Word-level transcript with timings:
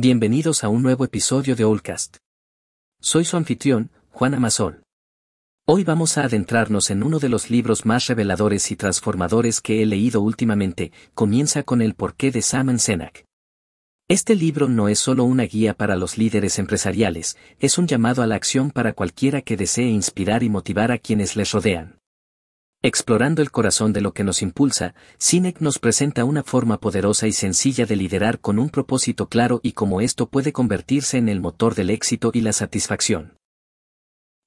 Bienvenidos 0.00 0.62
a 0.62 0.68
un 0.68 0.84
nuevo 0.84 1.04
episodio 1.04 1.56
de 1.56 1.64
Allcast. 1.64 2.18
Soy 3.00 3.24
su 3.24 3.36
anfitrión, 3.36 3.90
Juan 4.10 4.32
Amasol. 4.32 4.84
Hoy 5.66 5.82
vamos 5.82 6.16
a 6.18 6.22
adentrarnos 6.22 6.90
en 6.90 7.02
uno 7.02 7.18
de 7.18 7.28
los 7.28 7.50
libros 7.50 7.84
más 7.84 8.06
reveladores 8.06 8.70
y 8.70 8.76
transformadores 8.76 9.60
que 9.60 9.82
he 9.82 9.86
leído 9.86 10.20
últimamente, 10.20 10.92
comienza 11.14 11.64
con 11.64 11.82
el 11.82 11.94
porqué 11.94 12.30
de 12.30 12.42
Saman 12.42 12.78
Senak. 12.78 13.24
Este 14.06 14.36
libro 14.36 14.68
no 14.68 14.88
es 14.88 15.00
solo 15.00 15.24
una 15.24 15.42
guía 15.42 15.74
para 15.74 15.96
los 15.96 16.16
líderes 16.16 16.60
empresariales, 16.60 17.36
es 17.58 17.76
un 17.76 17.88
llamado 17.88 18.22
a 18.22 18.28
la 18.28 18.36
acción 18.36 18.70
para 18.70 18.92
cualquiera 18.92 19.42
que 19.42 19.56
desee 19.56 19.88
inspirar 19.88 20.44
y 20.44 20.48
motivar 20.48 20.92
a 20.92 20.98
quienes 20.98 21.34
les 21.34 21.50
rodean. 21.50 21.97
Explorando 22.80 23.42
el 23.42 23.50
corazón 23.50 23.92
de 23.92 24.00
lo 24.00 24.12
que 24.12 24.22
nos 24.22 24.40
impulsa, 24.40 24.94
Sinek 25.18 25.60
nos 25.60 25.80
presenta 25.80 26.24
una 26.24 26.44
forma 26.44 26.78
poderosa 26.78 27.26
y 27.26 27.32
sencilla 27.32 27.86
de 27.86 27.96
liderar 27.96 28.38
con 28.38 28.60
un 28.60 28.70
propósito 28.70 29.28
claro 29.28 29.58
y 29.64 29.72
cómo 29.72 30.00
esto 30.00 30.28
puede 30.28 30.52
convertirse 30.52 31.18
en 31.18 31.28
el 31.28 31.40
motor 31.40 31.74
del 31.74 31.90
éxito 31.90 32.30
y 32.32 32.40
la 32.40 32.52
satisfacción. 32.52 33.36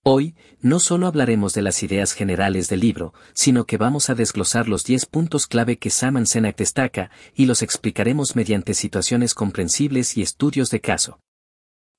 Hoy, 0.04 0.34
no 0.62 0.80
solo 0.80 1.08
hablaremos 1.08 1.54
de 1.54 1.62
las 1.62 1.84
ideas 1.84 2.14
generales 2.14 2.70
del 2.70 2.80
libro, 2.80 3.14
sino 3.34 3.66
que 3.66 3.76
vamos 3.76 4.10
a 4.10 4.16
desglosar 4.16 4.70
los 4.70 4.86
10 4.86 5.08
puntos 5.08 5.46
clave 5.46 5.78
que 5.78 5.90
Saman 5.90 6.26
Senak 6.26 6.56
destaca 6.56 7.12
y 7.36 7.48
los 7.48 7.62
explicaremos 7.62 8.38
mediante 8.38 8.74
situaciones 8.74 9.34
comprensibles 9.34 10.16
y 10.16 10.22
estudios 10.22 10.70
de 10.72 10.80
caso. 10.80 11.20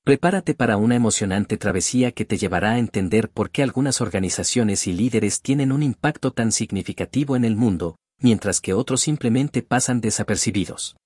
Prepárate 0.04 0.54
para 0.54 0.78
una 0.78 0.96
emocionante 0.96 1.56
travesía 1.56 2.10
que 2.10 2.24
te 2.24 2.36
llevará 2.36 2.72
a 2.72 2.78
entender 2.78 3.30
por 3.30 3.50
qué 3.50 3.62
algunas 3.62 4.00
organizaciones 4.00 4.88
y 4.88 4.92
líderes 4.92 5.42
tienen 5.42 5.70
un 5.70 5.84
impacto 5.84 6.32
tan 6.32 6.50
significativo 6.50 7.36
en 7.36 7.44
el 7.44 7.54
mundo, 7.54 7.96
mientras 8.18 8.60
que 8.60 8.74
otros 8.74 9.00
simplemente 9.00 9.62
pasan 9.62 10.00
desapercibidos. 10.00 10.96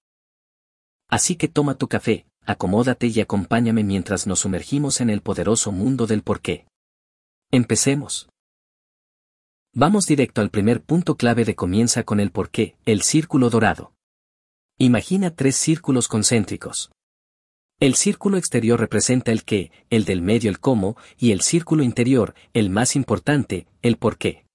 Así 1.08 1.36
que 1.36 1.46
toma 1.46 1.74
tu 1.74 1.88
café, 1.88 2.24
acomódate 2.46 3.08
y 3.08 3.20
acompáñame 3.20 3.84
mientras 3.84 4.26
nos 4.26 4.40
sumergimos 4.40 5.02
en 5.02 5.10
el 5.10 5.20
poderoso 5.20 5.72
mundo 5.72 6.06
del 6.06 6.22
porqué. 6.22 6.64
Empecemos. 7.50 8.30
Vamos 9.74 10.06
directo 10.06 10.40
al 10.40 10.48
primer 10.48 10.82
punto 10.82 11.18
clave 11.18 11.44
de 11.44 11.54
comienza 11.54 12.02
con 12.02 12.18
el 12.18 12.30
porqué, 12.30 12.76
el 12.86 13.02
círculo 13.02 13.50
dorado. 13.50 13.92
Imagina 14.78 15.34
tres 15.34 15.56
círculos 15.56 16.08
concéntricos. 16.08 16.90
El 17.78 17.94
círculo 17.94 18.38
exterior 18.38 18.80
representa 18.80 19.32
el 19.32 19.44
qué, 19.44 19.70
el 19.90 20.06
del 20.06 20.22
medio 20.22 20.48
el 20.48 20.60
cómo, 20.60 20.96
y 21.18 21.32
el 21.32 21.42
círculo 21.42 21.82
interior, 21.82 22.34
el 22.54 22.70
más 22.70 22.96
importante, 22.96 23.66
el 23.82 23.98
por 23.98 24.16
qué. 24.16 24.46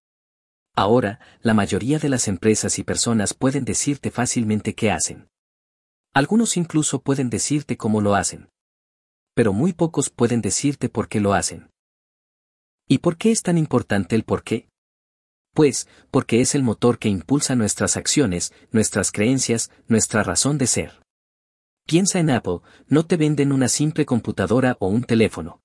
Ahora, 0.76 1.20
la 1.42 1.54
mayoría 1.54 2.00
de 2.00 2.10
las 2.10 2.28
empresas 2.28 2.80
y 2.80 2.84
personas 2.84 3.36
pueden 3.36 3.64
decirte 3.64 4.10
fácilmente 4.10 4.74
qué 4.74 4.90
hacen. 4.90 5.28
Algunos 6.16 6.58
incluso 6.58 7.04
pueden 7.04 7.30
decirte 7.30 7.78
cómo 7.78 8.02
lo 8.02 8.16
hacen. 8.16 8.50
Pero 9.36 9.54
muy 9.54 9.74
pocos 9.74 10.10
pueden 10.10 10.42
decirte 10.42 10.90
por 10.90 11.08
qué 11.08 11.20
lo 11.20 11.36
hacen. 11.36 11.70
¿Y 12.88 12.98
por 12.98 13.18
qué 13.18 13.32
es 13.32 13.44
tan 13.44 13.60
importante 13.60 14.16
el 14.16 14.24
por 14.24 14.44
qué? 14.44 14.68
Pues, 15.54 15.88
porque 16.10 16.42
es 16.42 16.56
el 16.56 16.64
motor 16.64 16.98
que 16.98 17.10
impulsa 17.10 17.56
nuestras 17.56 17.98
acciones, 17.98 18.52
nuestras 18.72 19.12
creencias, 19.12 19.70
nuestra 19.88 20.24
razón 20.24 20.58
de 20.58 20.66
ser. 20.66 21.01
Piensa 21.86 22.20
en 22.20 22.30
Apple, 22.30 22.60
no 22.88 23.06
te 23.06 23.18
venden 23.18 23.52
una 23.52 23.68
simple 23.68 24.06
computadora 24.06 24.78
o 24.80 24.88
un 24.88 25.04
teléfono. 25.04 25.62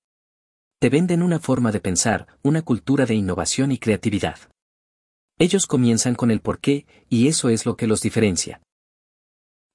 Te 0.79 0.89
venden 0.89 1.23
una 1.23 1.39
forma 1.39 1.71
de 1.71 1.79
pensar, 1.79 2.27
una 2.43 2.61
cultura 2.61 3.05
de 3.05 3.15
innovación 3.15 3.71
y 3.71 3.77
creatividad. 3.77 4.37
Ellos 5.39 5.65
comienzan 5.65 6.15
con 6.15 6.29
el 6.29 6.41
porqué, 6.41 6.85
y 7.09 7.27
eso 7.27 7.49
es 7.49 7.65
lo 7.65 7.75
que 7.77 7.87
los 7.87 8.01
diferencia. 8.01 8.61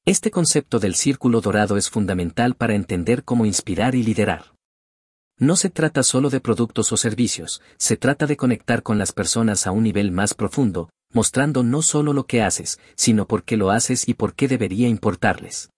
Este 0.05 0.31
concepto 0.31 0.79
del 0.79 0.95
círculo 0.95 1.41
dorado 1.41 1.77
es 1.77 1.89
fundamental 1.89 2.55
para 2.55 2.75
entender 2.75 3.25
cómo 3.25 3.47
inspirar 3.47 3.95
y 3.95 4.03
liderar. 4.03 4.53
No 5.39 5.57
se 5.57 5.71
trata 5.71 6.05
solo 6.05 6.31
de 6.31 6.41
productos 6.41 6.93
o 6.93 6.97
servicios, 6.97 7.63
se 7.77 7.97
trata 7.97 8.27
de 8.27 8.37
conectar 8.37 8.85
con 8.85 8.99
las 8.99 9.11
personas 9.11 9.67
a 9.67 9.73
un 9.73 9.83
nivel 9.83 10.13
más 10.13 10.35
profundo, 10.35 10.91
mostrando 11.13 11.65
no 11.65 11.83
solo 11.83 12.13
lo 12.13 12.27
que 12.27 12.43
haces, 12.43 12.79
sino 12.95 13.27
por 13.27 13.43
qué 13.43 13.57
lo 13.57 13.71
haces 13.71 14.09
y 14.09 14.15
por 14.15 14.35
qué 14.35 14.47
debería 14.47 14.87
importarles. 14.87 15.72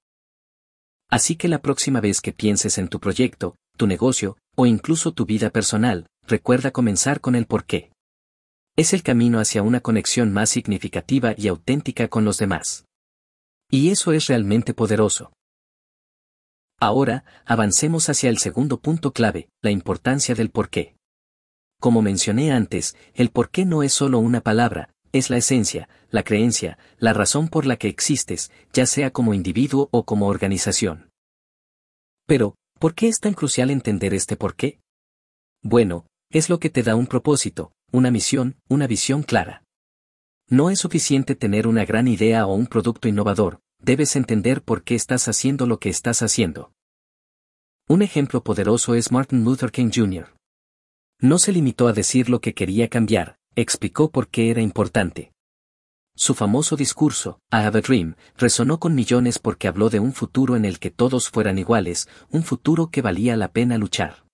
Así 1.10 1.36
que 1.36 1.48
la 1.48 1.60
próxima 1.60 2.00
vez 2.00 2.20
que 2.20 2.32
pienses 2.32 2.78
en 2.78 2.88
tu 2.88 3.00
proyecto, 3.00 3.56
tu 3.76 3.86
negocio, 3.86 4.36
o 4.56 4.66
incluso 4.66 5.12
tu 5.12 5.26
vida 5.26 5.50
personal, 5.50 6.06
recuerda 6.26 6.70
comenzar 6.70 7.20
con 7.20 7.34
el 7.34 7.46
por 7.46 7.64
qué. 7.64 7.90
Es 8.76 8.92
el 8.92 9.02
camino 9.02 9.38
hacia 9.38 9.62
una 9.62 9.80
conexión 9.80 10.32
más 10.32 10.50
significativa 10.50 11.34
y 11.36 11.48
auténtica 11.48 12.08
con 12.08 12.24
los 12.24 12.38
demás. 12.38 12.86
Y 13.70 13.90
eso 13.90 14.12
es 14.12 14.26
realmente 14.26 14.74
poderoso. 14.74 15.32
Ahora, 16.80 17.24
avancemos 17.46 18.08
hacia 18.08 18.30
el 18.30 18.38
segundo 18.38 18.80
punto 18.80 19.12
clave, 19.12 19.48
la 19.62 19.70
importancia 19.70 20.34
del 20.34 20.50
por 20.50 20.70
qué. 20.70 20.96
Como 21.80 22.02
mencioné 22.02 22.52
antes, 22.52 22.96
el 23.14 23.30
por 23.30 23.50
qué 23.50 23.64
no 23.64 23.82
es 23.82 23.92
solo 23.92 24.18
una 24.18 24.40
palabra, 24.40 24.93
es 25.14 25.30
la 25.30 25.36
esencia, 25.36 25.88
la 26.10 26.24
creencia, 26.24 26.76
la 26.98 27.12
razón 27.12 27.48
por 27.48 27.66
la 27.66 27.76
que 27.76 27.86
existes, 27.86 28.50
ya 28.72 28.84
sea 28.84 29.12
como 29.12 29.32
individuo 29.32 29.88
o 29.92 30.04
como 30.04 30.26
organización. 30.26 31.08
Pero, 32.26 32.56
¿por 32.80 32.94
qué 32.94 33.06
es 33.06 33.20
tan 33.20 33.32
crucial 33.32 33.70
entender 33.70 34.12
este 34.12 34.36
por 34.36 34.56
qué? 34.56 34.80
Bueno, 35.62 36.06
es 36.30 36.50
lo 36.50 36.58
que 36.58 36.68
te 36.68 36.82
da 36.82 36.96
un 36.96 37.06
propósito, 37.06 37.70
una 37.92 38.10
misión, 38.10 38.56
una 38.68 38.88
visión 38.88 39.22
clara. 39.22 39.62
No 40.48 40.68
es 40.68 40.80
suficiente 40.80 41.36
tener 41.36 41.68
una 41.68 41.84
gran 41.84 42.08
idea 42.08 42.46
o 42.46 42.54
un 42.54 42.66
producto 42.66 43.06
innovador, 43.06 43.60
debes 43.78 44.16
entender 44.16 44.62
por 44.62 44.82
qué 44.82 44.96
estás 44.96 45.28
haciendo 45.28 45.66
lo 45.66 45.78
que 45.78 45.90
estás 45.90 46.22
haciendo. 46.22 46.72
Un 47.88 48.02
ejemplo 48.02 48.42
poderoso 48.42 48.96
es 48.96 49.12
Martin 49.12 49.44
Luther 49.44 49.70
King 49.70 49.90
Jr. 49.94 50.34
No 51.20 51.38
se 51.38 51.52
limitó 51.52 51.86
a 51.86 51.92
decir 51.92 52.28
lo 52.28 52.40
que 52.40 52.52
quería 52.52 52.88
cambiar, 52.88 53.36
explicó 53.56 54.10
por 54.10 54.28
qué 54.28 54.50
era 54.50 54.60
importante. 54.60 55.32
Su 56.16 56.34
famoso 56.34 56.76
discurso, 56.76 57.40
I 57.52 57.56
Have 57.56 57.78
a 57.78 57.82
Dream, 57.82 58.14
resonó 58.36 58.78
con 58.78 58.94
millones 58.94 59.38
porque 59.38 59.66
habló 59.66 59.90
de 59.90 59.98
un 59.98 60.12
futuro 60.12 60.54
en 60.54 60.64
el 60.64 60.78
que 60.78 60.90
todos 60.90 61.28
fueran 61.28 61.58
iguales, 61.58 62.08
un 62.30 62.44
futuro 62.44 62.88
que 62.90 63.02
valía 63.02 63.36
la 63.36 63.50
pena 63.52 63.78
luchar. 63.78 64.24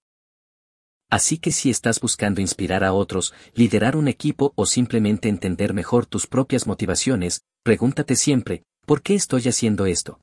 Así 1.10 1.38
que 1.38 1.52
si 1.52 1.70
estás 1.70 1.98
buscando 2.00 2.40
inspirar 2.40 2.84
a 2.84 2.92
otros, 2.92 3.34
liderar 3.54 3.96
un 3.96 4.08
equipo 4.08 4.52
o 4.56 4.66
simplemente 4.66 5.28
entender 5.28 5.74
mejor 5.74 6.06
tus 6.06 6.26
propias 6.26 6.66
motivaciones, 6.66 7.42
pregúntate 7.64 8.14
siempre, 8.14 8.62
¿por 8.86 9.02
qué 9.02 9.14
estoy 9.14 9.48
haciendo 9.48 9.86
esto? 9.86 10.20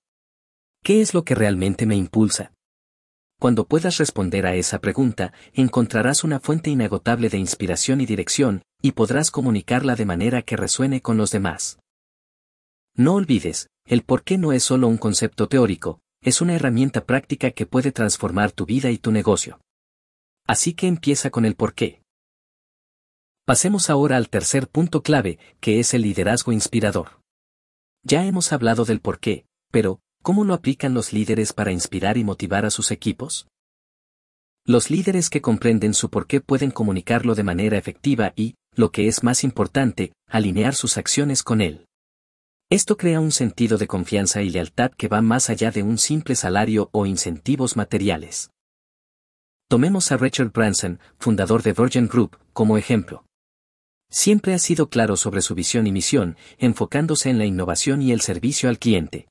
¿Qué 0.84 1.02
es 1.02 1.14
lo 1.14 1.26
que 1.26 1.36
realmente 1.36 1.86
me 1.86 1.96
impulsa? 1.96 2.54
Cuando 3.40 3.68
puedas 3.68 3.98
responder 3.98 4.46
a 4.48 4.56
esa 4.56 4.80
pregunta, 4.80 5.34
encontrarás 5.54 6.24
una 6.24 6.40
fuente 6.40 6.70
inagotable 6.70 7.30
de 7.30 7.38
inspiración 7.38 8.00
y 8.00 8.06
dirección, 8.06 8.64
y 8.82 8.92
podrás 8.92 9.32
comunicarla 9.32 9.96
de 9.96 10.06
manera 10.06 10.42
que 10.42 10.56
resuene 10.56 11.02
con 11.02 11.18
los 11.18 11.32
demás. 11.32 11.80
No 12.96 13.16
olvides, 13.16 13.70
el 13.86 14.04
por 14.04 14.24
qué 14.24 14.38
no 14.38 14.52
es 14.54 14.64
solo 14.64 14.88
un 14.88 14.98
concepto 14.98 15.48
teórico, 15.48 16.00
es 16.22 16.42
una 16.42 16.56
herramienta 16.56 17.06
práctica 17.06 17.52
que 17.52 17.66
puede 17.66 17.92
transformar 17.92 18.52
tu 18.52 18.66
vida 18.66 18.92
y 18.92 18.98
tu 18.98 19.12
negocio. 19.12 19.60
Así 20.46 20.74
que 20.74 20.88
empieza 20.88 21.30
con 21.30 21.46
el 21.46 21.56
por 21.56 21.74
qué. 21.74 22.02
Pasemos 23.46 23.90
ahora 23.90 24.18
al 24.18 24.30
tercer 24.30 24.68
punto 24.68 25.04
clave, 25.04 25.40
que 25.60 25.80
es 25.80 25.94
el 25.94 26.02
liderazgo 26.02 26.52
inspirador. 26.52 27.22
Ya 28.04 28.26
hemos 28.26 28.52
hablado 28.52 28.84
del 28.86 29.00
por 29.00 29.20
qué, 29.20 29.46
pero, 29.72 30.00
¿Cómo 30.28 30.44
lo 30.44 30.54
aplican 30.54 30.94
los 30.94 31.14
líderes 31.14 31.54
para 31.54 31.72
inspirar 31.72 32.18
y 32.18 32.26
motivar 32.26 32.66
a 32.66 32.70
sus 32.70 32.92
equipos? 32.92 33.48
Los 34.66 34.90
líderes 34.90 35.30
que 35.30 35.42
comprenden 35.42 35.94
su 35.94 36.10
porqué 36.10 36.42
pueden 36.42 36.70
comunicarlo 36.70 37.34
de 37.34 37.44
manera 37.44 37.78
efectiva 37.78 38.34
y, 38.36 38.56
lo 38.78 38.92
que 38.92 39.08
es 39.08 39.24
más 39.24 39.44
importante, 39.44 40.14
alinear 40.28 40.76
sus 40.76 40.98
acciones 40.98 41.44
con 41.44 41.62
él. 41.62 41.88
Esto 42.70 42.96
crea 42.96 43.20
un 43.20 43.32
sentido 43.32 43.78
de 43.78 43.88
confianza 43.88 44.44
y 44.44 44.50
lealtad 44.50 44.92
que 44.92 45.08
va 45.08 45.22
más 45.22 45.50
allá 45.50 45.72
de 45.72 45.84
un 45.84 45.98
simple 45.98 46.36
salario 46.36 46.90
o 46.92 47.06
incentivos 47.06 47.76
materiales. 47.76 48.52
Tomemos 49.68 50.12
a 50.12 50.18
Richard 50.18 50.52
Branson, 50.52 51.00
fundador 51.18 51.64
de 51.64 51.74
Virgin 51.74 52.08
Group, 52.08 52.38
como 52.54 52.78
ejemplo. 52.78 53.26
Siempre 54.10 54.54
ha 54.54 54.60
sido 54.60 54.90
claro 54.90 55.18
sobre 55.18 55.42
su 55.42 55.56
visión 55.56 55.88
y 55.88 55.92
misión, 55.92 56.38
enfocándose 56.58 57.30
en 57.30 57.38
la 57.38 57.46
innovación 57.46 58.02
y 58.02 58.12
el 58.12 58.22
servicio 58.22 58.70
al 58.70 58.80
cliente. 58.80 59.28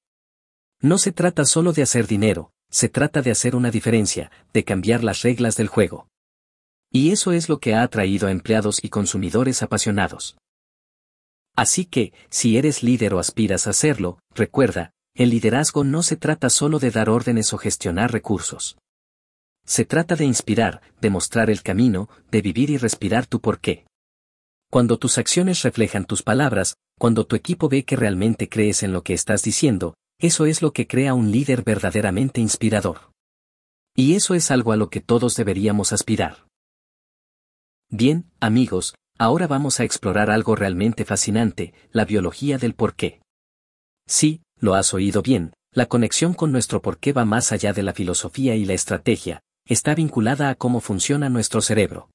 No 0.82 0.98
se 0.98 1.12
trata 1.12 1.44
solo 1.44 1.72
de 1.72 1.82
hacer 1.82 2.06
dinero, 2.06 2.50
se 2.70 2.88
trata 2.88 3.22
de 3.22 3.30
hacer 3.30 3.54
una 3.54 3.70
diferencia, 3.70 4.30
de 4.52 4.64
cambiar 4.64 5.04
las 5.04 5.22
reglas 5.22 5.56
del 5.56 5.68
juego. 5.68 6.08
Y 6.90 7.12
eso 7.12 7.32
es 7.32 7.48
lo 7.48 7.58
que 7.58 7.74
ha 7.74 7.82
atraído 7.82 8.28
a 8.28 8.30
empleados 8.30 8.82
y 8.82 8.88
consumidores 8.88 9.62
apasionados. 9.62 10.36
Así 11.56 11.86
que, 11.86 12.12
si 12.28 12.58
eres 12.58 12.82
líder 12.82 13.14
o 13.14 13.18
aspiras 13.18 13.66
a 13.66 13.72
serlo, 13.72 14.18
recuerda, 14.34 14.92
el 15.14 15.30
liderazgo 15.30 15.84
no 15.84 16.02
se 16.02 16.16
trata 16.16 16.50
solo 16.50 16.78
de 16.78 16.90
dar 16.90 17.08
órdenes 17.08 17.54
o 17.54 17.58
gestionar 17.58 18.12
recursos. 18.12 18.76
Se 19.64 19.84
trata 19.84 20.14
de 20.14 20.26
inspirar, 20.26 20.82
de 21.00 21.10
mostrar 21.10 21.50
el 21.50 21.62
camino, 21.62 22.08
de 22.30 22.42
vivir 22.42 22.70
y 22.70 22.76
respirar 22.76 23.26
tu 23.26 23.40
porqué. 23.40 23.86
Cuando 24.70 24.98
tus 24.98 25.16
acciones 25.16 25.62
reflejan 25.62 26.04
tus 26.04 26.22
palabras, 26.22 26.76
cuando 26.98 27.26
tu 27.26 27.34
equipo 27.34 27.68
ve 27.68 27.84
que 27.84 27.96
realmente 27.96 28.48
crees 28.48 28.82
en 28.82 28.92
lo 28.92 29.02
que 29.02 29.14
estás 29.14 29.42
diciendo, 29.42 29.94
Eso 30.18 30.46
es 30.46 30.62
lo 30.62 30.72
que 30.72 30.86
crea 30.86 31.12
un 31.12 31.30
líder 31.30 31.62
verdaderamente 31.62 32.40
inspirador. 32.40 33.12
Y 33.94 34.14
eso 34.14 34.34
es 34.34 34.50
algo 34.50 34.72
a 34.72 34.76
lo 34.76 34.88
que 34.88 35.00
todos 35.00 35.34
deberíamos 35.36 35.92
aspirar. 35.92 36.45
Bien, 37.90 38.28
amigos, 38.40 38.96
ahora 39.16 39.46
vamos 39.46 39.78
a 39.78 39.84
explorar 39.84 40.28
algo 40.28 40.56
realmente 40.56 41.04
fascinante, 41.04 41.72
la 41.92 42.04
biología 42.04 42.58
del 42.58 42.74
porqué. 42.74 43.20
Sí, 44.08 44.42
lo 44.58 44.74
has 44.74 44.92
oído 44.92 45.22
bien, 45.22 45.52
la 45.72 45.86
conexión 45.86 46.34
con 46.34 46.50
nuestro 46.50 46.82
porqué 46.82 47.12
va 47.12 47.24
más 47.24 47.52
allá 47.52 47.72
de 47.72 47.84
la 47.84 47.92
filosofía 47.92 48.56
y 48.56 48.64
la 48.64 48.74
estrategia, 48.74 49.40
está 49.66 49.94
vinculada 49.94 50.50
a 50.50 50.56
cómo 50.56 50.80
funciona 50.80 51.28
nuestro 51.28 51.60
cerebro. 51.60 52.10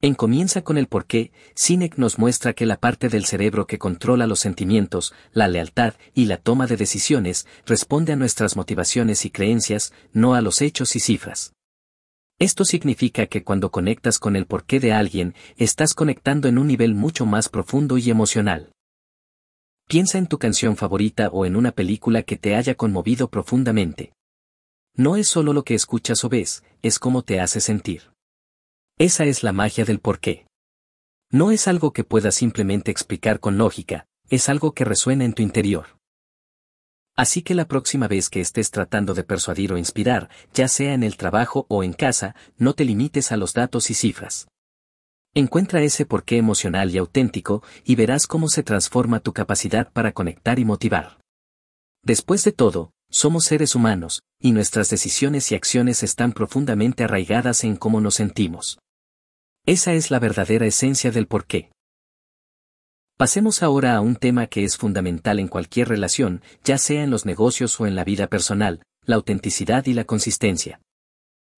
En 0.00 0.14
Comienza 0.14 0.62
con 0.62 0.76
el 0.76 0.88
porqué, 0.88 1.30
Sinek 1.54 1.96
nos 1.96 2.18
muestra 2.18 2.52
que 2.52 2.66
la 2.66 2.78
parte 2.78 3.08
del 3.08 3.26
cerebro 3.26 3.66
que 3.66 3.78
controla 3.78 4.26
los 4.26 4.40
sentimientos, 4.40 5.12
la 5.32 5.46
lealtad 5.46 5.94
y 6.14 6.24
la 6.26 6.36
toma 6.36 6.66
de 6.66 6.76
decisiones 6.76 7.46
responde 7.64 8.12
a 8.12 8.16
nuestras 8.16 8.56
motivaciones 8.56 9.24
y 9.24 9.30
creencias, 9.30 9.92
no 10.12 10.34
a 10.34 10.40
los 10.40 10.62
hechos 10.62 10.96
y 10.96 11.00
cifras. 11.00 11.52
Esto 12.40 12.64
significa 12.64 13.26
que 13.26 13.42
cuando 13.42 13.72
conectas 13.72 14.20
con 14.20 14.36
el 14.36 14.46
porqué 14.46 14.78
de 14.78 14.92
alguien, 14.92 15.34
estás 15.56 15.92
conectando 15.92 16.46
en 16.46 16.58
un 16.58 16.68
nivel 16.68 16.94
mucho 16.94 17.26
más 17.26 17.48
profundo 17.48 17.98
y 17.98 18.10
emocional. 18.10 18.70
Piensa 19.88 20.18
en 20.18 20.28
tu 20.28 20.38
canción 20.38 20.76
favorita 20.76 21.30
o 21.30 21.46
en 21.46 21.56
una 21.56 21.72
película 21.72 22.22
que 22.22 22.36
te 22.36 22.54
haya 22.54 22.76
conmovido 22.76 23.28
profundamente. 23.28 24.12
No 24.94 25.16
es 25.16 25.28
solo 25.28 25.52
lo 25.52 25.64
que 25.64 25.74
escuchas 25.74 26.22
o 26.24 26.28
ves, 26.28 26.62
es 26.82 27.00
cómo 27.00 27.22
te 27.22 27.40
hace 27.40 27.60
sentir. 27.60 28.12
Esa 28.98 29.24
es 29.24 29.42
la 29.42 29.52
magia 29.52 29.84
del 29.84 29.98
porqué. 29.98 30.46
No 31.32 31.50
es 31.50 31.66
algo 31.66 31.92
que 31.92 32.04
puedas 32.04 32.36
simplemente 32.36 32.90
explicar 32.90 33.40
con 33.40 33.58
lógica, 33.58 34.06
es 34.28 34.48
algo 34.48 34.72
que 34.72 34.84
resuena 34.84 35.24
en 35.24 35.32
tu 35.32 35.42
interior. 35.42 35.97
Así 37.18 37.42
que 37.42 37.56
la 37.56 37.66
próxima 37.66 38.06
vez 38.06 38.30
que 38.30 38.40
estés 38.40 38.70
tratando 38.70 39.12
de 39.12 39.24
persuadir 39.24 39.72
o 39.72 39.76
inspirar, 39.76 40.30
ya 40.54 40.68
sea 40.68 40.94
en 40.94 41.02
el 41.02 41.16
trabajo 41.16 41.66
o 41.68 41.82
en 41.82 41.92
casa, 41.92 42.36
no 42.58 42.74
te 42.74 42.84
limites 42.84 43.32
a 43.32 43.36
los 43.36 43.54
datos 43.54 43.90
y 43.90 43.94
cifras. 43.94 44.46
Encuentra 45.34 45.82
ese 45.82 46.06
porqué 46.06 46.36
emocional 46.36 46.94
y 46.94 46.98
auténtico 46.98 47.64
y 47.84 47.96
verás 47.96 48.28
cómo 48.28 48.48
se 48.48 48.62
transforma 48.62 49.18
tu 49.18 49.32
capacidad 49.32 49.90
para 49.90 50.12
conectar 50.12 50.60
y 50.60 50.64
motivar. 50.64 51.18
Después 52.04 52.44
de 52.44 52.52
todo, 52.52 52.92
somos 53.10 53.46
seres 53.46 53.74
humanos, 53.74 54.22
y 54.40 54.52
nuestras 54.52 54.88
decisiones 54.88 55.50
y 55.50 55.56
acciones 55.56 56.04
están 56.04 56.30
profundamente 56.30 57.02
arraigadas 57.02 57.64
en 57.64 57.74
cómo 57.74 58.00
nos 58.00 58.14
sentimos. 58.14 58.78
Esa 59.66 59.92
es 59.92 60.12
la 60.12 60.20
verdadera 60.20 60.66
esencia 60.66 61.10
del 61.10 61.26
porqué. 61.26 61.72
Pasemos 63.18 63.64
ahora 63.64 63.96
a 63.96 64.00
un 64.00 64.14
tema 64.14 64.46
que 64.46 64.62
es 64.62 64.76
fundamental 64.76 65.40
en 65.40 65.48
cualquier 65.48 65.88
relación, 65.88 66.40
ya 66.62 66.78
sea 66.78 67.02
en 67.02 67.10
los 67.10 67.26
negocios 67.26 67.80
o 67.80 67.86
en 67.88 67.96
la 67.96 68.04
vida 68.04 68.28
personal, 68.28 68.80
la 69.06 69.16
autenticidad 69.16 69.84
y 69.86 69.92
la 69.92 70.04
consistencia. 70.04 70.80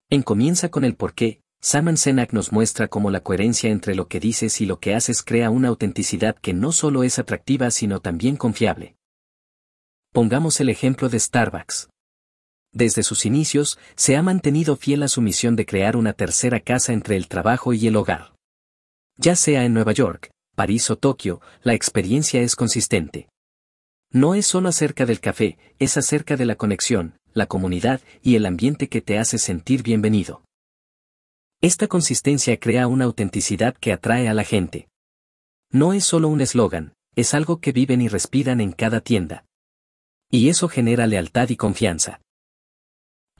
En 0.09 0.23
Comienza 0.23 0.69
con 0.69 0.85
el 0.85 0.95
porqué, 0.95 1.39
Saman 1.61 1.97
Senak 1.97 2.33
nos 2.33 2.51
muestra 2.51 2.87
cómo 2.87 3.11
la 3.11 3.19
coherencia 3.19 3.69
entre 3.69 3.93
lo 3.93 4.07
que 4.07 4.19
dices 4.19 4.59
y 4.59 4.65
lo 4.65 4.79
que 4.79 4.95
haces 4.95 5.21
crea 5.21 5.51
una 5.51 5.67
autenticidad 5.67 6.35
que 6.35 6.55
no 6.55 6.71
solo 6.71 7.03
es 7.03 7.19
atractiva 7.19 7.69
sino 7.69 7.99
también 7.99 8.37
confiable. 8.37 8.95
Pongamos 10.11 10.59
el 10.61 10.69
ejemplo 10.69 11.09
de 11.09 11.19
Starbucks. 11.19 11.89
Desde 12.73 13.03
sus 13.03 13.23
inicios, 13.23 13.77
se 13.95 14.17
ha 14.17 14.23
mantenido 14.23 14.77
fiel 14.77 15.03
a 15.03 15.07
su 15.07 15.21
misión 15.21 15.55
de 15.55 15.67
crear 15.67 15.95
una 15.95 16.13
tercera 16.13 16.59
casa 16.59 16.91
entre 16.91 17.17
el 17.17 17.27
trabajo 17.27 17.71
y 17.71 17.85
el 17.85 17.97
hogar. 17.97 18.33
Ya 19.17 19.35
sea 19.35 19.63
en 19.63 19.75
Nueva 19.75 19.91
York, 19.91 20.31
París 20.55 20.89
o 20.89 20.97
Tokio, 20.97 21.41
la 21.63 21.73
experiencia 21.73 22.41
es 22.41 22.55
consistente. 22.55 23.29
No 24.11 24.35
es 24.35 24.45
solo 24.45 24.69
acerca 24.69 25.05
del 25.05 25.19
café, 25.19 25.57
es 25.79 25.97
acerca 25.97 26.35
de 26.35 26.45
la 26.45 26.55
conexión, 26.55 27.17
la 27.33 27.45
comunidad 27.45 28.01
y 28.21 28.35
el 28.35 28.45
ambiente 28.45 28.89
que 28.89 29.01
te 29.01 29.17
hace 29.17 29.37
sentir 29.37 29.83
bienvenido. 29.83 30.43
Esta 31.61 31.87
consistencia 31.87 32.57
crea 32.57 32.87
una 32.87 33.05
autenticidad 33.05 33.75
que 33.75 33.93
atrae 33.93 34.27
a 34.27 34.33
la 34.33 34.43
gente. 34.43 34.89
No 35.71 35.93
es 35.93 36.03
solo 36.03 36.27
un 36.27 36.41
eslogan, 36.41 36.93
es 37.15 37.33
algo 37.33 37.59
que 37.59 37.71
viven 37.71 38.01
y 38.01 38.07
respiran 38.07 38.59
en 38.59 38.73
cada 38.73 38.99
tienda. 38.99 39.45
Y 40.29 40.49
eso 40.49 40.67
genera 40.67 41.07
lealtad 41.07 41.49
y 41.49 41.55
confianza. 41.55 42.19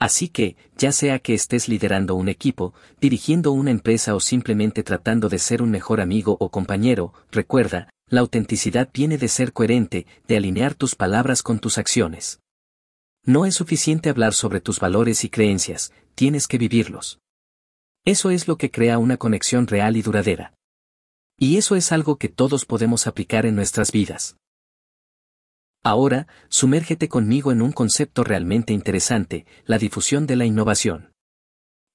Así 0.02 0.28
que, 0.28 0.56
ya 0.76 0.90
sea 0.90 1.20
que 1.20 1.32
estés 1.32 1.68
liderando 1.68 2.16
un 2.16 2.28
equipo, 2.28 2.74
dirigiendo 3.00 3.52
una 3.52 3.70
empresa 3.70 4.16
o 4.16 4.18
simplemente 4.18 4.82
tratando 4.82 5.28
de 5.28 5.38
ser 5.38 5.62
un 5.62 5.70
mejor 5.70 6.00
amigo 6.00 6.36
o 6.40 6.50
compañero, 6.50 7.14
recuerda, 7.30 7.88
la 8.08 8.22
autenticidad 8.22 8.90
viene 8.92 9.16
de 9.16 9.28
ser 9.28 9.52
coherente, 9.52 10.08
de 10.26 10.36
alinear 10.36 10.74
tus 10.74 10.96
palabras 10.96 11.44
con 11.44 11.60
tus 11.60 11.78
acciones. 11.78 12.40
No 13.24 13.46
es 13.46 13.54
suficiente 13.54 14.10
hablar 14.10 14.34
sobre 14.34 14.60
tus 14.60 14.80
valores 14.80 15.22
y 15.22 15.30
creencias, 15.30 15.92
tienes 16.16 16.48
que 16.48 16.58
vivirlos. 16.58 17.20
Eso 18.04 18.30
es 18.30 18.48
lo 18.48 18.58
que 18.58 18.72
crea 18.72 18.98
una 18.98 19.18
conexión 19.18 19.68
real 19.68 19.96
y 19.96 20.02
duradera. 20.02 20.52
Y 21.38 21.58
eso 21.58 21.76
es 21.76 21.92
algo 21.92 22.16
que 22.16 22.28
todos 22.28 22.64
podemos 22.64 23.06
aplicar 23.06 23.46
en 23.46 23.54
nuestras 23.54 23.92
vidas. 23.92 24.34
Ahora, 25.84 26.28
sumérgete 26.48 27.08
conmigo 27.08 27.50
en 27.50 27.60
un 27.60 27.72
concepto 27.72 28.22
realmente 28.22 28.72
interesante, 28.72 29.46
la 29.64 29.78
difusión 29.78 30.26
de 30.26 30.36
la 30.36 30.44
innovación. 30.44 31.12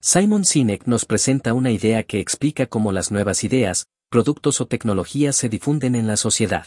Simon 0.01 0.43
Sinek 0.43 0.85
nos 0.85 1.05
presenta 1.05 1.53
una 1.53 1.71
idea 1.71 2.03
que 2.03 2.19
explica 2.19 2.65
cómo 2.65 2.91
las 2.91 3.11
nuevas 3.11 3.43
ideas, 3.43 3.87
productos 4.09 4.61
o 4.61 4.67
tecnologías 4.67 5.35
se 5.35 5.49
difunden 5.49 5.95
en 5.95 6.05
la 6.05 6.17
sociedad. 6.17 6.65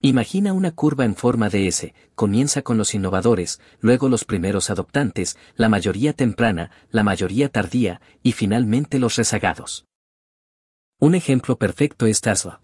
Imagina 0.00 0.52
una 0.52 0.72
curva 0.72 1.04
en 1.04 1.14
forma 1.14 1.48
de 1.48 1.68
S, 1.68 1.94
comienza 2.14 2.62
con 2.62 2.76
los 2.76 2.94
innovadores, 2.94 3.60
luego 3.80 4.08
los 4.08 4.24
primeros 4.24 4.68
adoptantes, 4.68 5.38
la 5.56 5.68
mayoría 5.68 6.12
temprana, 6.12 6.70
la 6.90 7.02
mayoría 7.02 7.48
tardía, 7.48 8.00
y 8.22 8.32
finalmente 8.32 8.98
los 8.98 9.16
rezagados. 9.16 9.86
Un 11.00 11.14
ejemplo 11.14 11.56
perfecto 11.56 12.06
es 12.06 12.20
Tesla. 12.20 12.63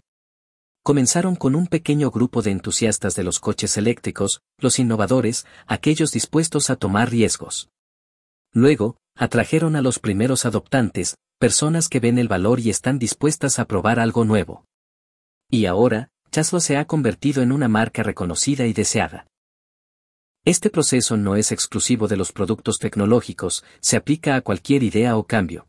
Comenzaron 0.83 1.35
con 1.35 1.53
un 1.53 1.67
pequeño 1.67 2.09
grupo 2.09 2.41
de 2.41 2.49
entusiastas 2.49 3.15
de 3.15 3.23
los 3.23 3.39
coches 3.39 3.77
eléctricos, 3.77 4.41
los 4.57 4.79
innovadores, 4.79 5.45
aquellos 5.67 6.11
dispuestos 6.11 6.71
a 6.71 6.75
tomar 6.75 7.11
riesgos. 7.11 7.69
Luego, 8.51 8.97
atrajeron 9.15 9.75
a 9.75 9.83
los 9.83 9.99
primeros 9.99 10.45
adoptantes, 10.45 11.17
personas 11.37 11.87
que 11.87 11.99
ven 11.99 12.17
el 12.17 12.27
valor 12.27 12.59
y 12.59 12.71
están 12.71 12.97
dispuestas 12.97 13.59
a 13.59 13.65
probar 13.65 13.99
algo 13.99 14.25
nuevo. 14.25 14.65
Y 15.51 15.67
ahora, 15.67 16.09
Tesla 16.31 16.59
se 16.59 16.77
ha 16.77 16.85
convertido 16.85 17.43
en 17.43 17.51
una 17.51 17.67
marca 17.67 18.01
reconocida 18.01 18.65
y 18.65 18.73
deseada. 18.73 19.27
Este 20.45 20.71
proceso 20.71 21.15
no 21.15 21.35
es 21.35 21.51
exclusivo 21.51 22.07
de 22.07 22.17
los 22.17 22.31
productos 22.31 22.79
tecnológicos, 22.79 23.63
se 23.81 23.97
aplica 23.97 24.35
a 24.35 24.41
cualquier 24.41 24.81
idea 24.81 25.15
o 25.15 25.27
cambio. 25.27 25.67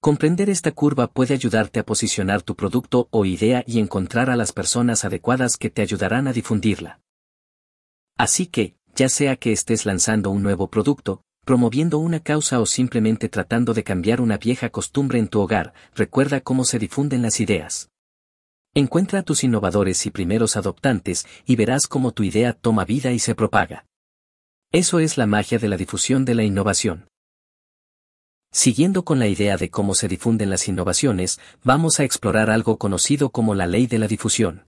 Comprender 0.00 0.48
esta 0.48 0.72
curva 0.72 1.08
puede 1.08 1.34
ayudarte 1.34 1.78
a 1.78 1.84
posicionar 1.84 2.40
tu 2.40 2.56
producto 2.56 3.08
o 3.10 3.26
idea 3.26 3.62
y 3.66 3.80
encontrar 3.80 4.30
a 4.30 4.36
las 4.36 4.50
personas 4.50 5.04
adecuadas 5.04 5.58
que 5.58 5.68
te 5.68 5.82
ayudarán 5.82 6.26
a 6.26 6.32
difundirla. 6.32 7.00
Así 8.16 8.46
que, 8.46 8.76
ya 8.94 9.10
sea 9.10 9.36
que 9.36 9.52
estés 9.52 9.84
lanzando 9.84 10.30
un 10.30 10.42
nuevo 10.42 10.70
producto, 10.70 11.22
promoviendo 11.44 11.98
una 11.98 12.20
causa 12.20 12.60
o 12.60 12.66
simplemente 12.66 13.28
tratando 13.28 13.74
de 13.74 13.84
cambiar 13.84 14.22
una 14.22 14.38
vieja 14.38 14.70
costumbre 14.70 15.18
en 15.18 15.28
tu 15.28 15.38
hogar, 15.40 15.74
recuerda 15.94 16.40
cómo 16.40 16.64
se 16.64 16.78
difunden 16.78 17.20
las 17.20 17.38
ideas. 17.38 17.90
Encuentra 18.72 19.18
a 19.18 19.22
tus 19.22 19.44
innovadores 19.44 20.06
y 20.06 20.10
primeros 20.10 20.56
adoptantes 20.56 21.26
y 21.44 21.56
verás 21.56 21.86
cómo 21.86 22.12
tu 22.12 22.22
idea 22.22 22.54
toma 22.54 22.86
vida 22.86 23.12
y 23.12 23.18
se 23.18 23.34
propaga. 23.34 23.84
Eso 24.72 24.98
es 24.98 25.18
la 25.18 25.26
magia 25.26 25.58
de 25.58 25.68
la 25.68 25.76
difusión 25.76 26.24
de 26.24 26.36
la 26.36 26.44
innovación. 26.44 27.09
Siguiendo 28.52 29.04
con 29.04 29.20
la 29.20 29.28
idea 29.28 29.56
de 29.56 29.70
cómo 29.70 29.94
se 29.94 30.08
difunden 30.08 30.50
las 30.50 30.66
innovaciones, 30.66 31.38
vamos 31.62 32.00
a 32.00 32.04
explorar 32.04 32.50
algo 32.50 32.78
conocido 32.78 33.30
como 33.30 33.54
la 33.54 33.66
ley 33.66 33.86
de 33.86 33.98
la 33.98 34.08
difusión. 34.08 34.66